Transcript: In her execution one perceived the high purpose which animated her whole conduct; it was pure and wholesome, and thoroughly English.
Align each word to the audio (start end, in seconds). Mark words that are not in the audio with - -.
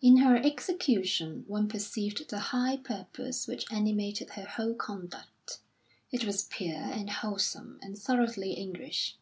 In 0.00 0.18
her 0.18 0.36
execution 0.36 1.42
one 1.48 1.66
perceived 1.66 2.30
the 2.30 2.38
high 2.54 2.76
purpose 2.76 3.48
which 3.48 3.66
animated 3.72 4.30
her 4.30 4.44
whole 4.44 4.74
conduct; 4.74 5.58
it 6.12 6.22
was 6.24 6.44
pure 6.44 6.76
and 6.76 7.10
wholesome, 7.10 7.80
and 7.82 7.98
thoroughly 7.98 8.52
English. 8.52 9.16